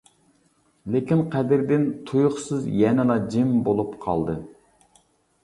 [0.95, 4.39] لېكىن قەدىردىن تۇيۇقسىز يەنىلا جىم بولۇپ قالدى.